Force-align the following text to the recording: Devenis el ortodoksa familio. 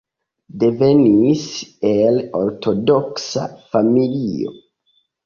Devenis 0.61 1.43
el 1.89 2.17
ortodoksa 2.39 3.45
familio. 3.75 4.57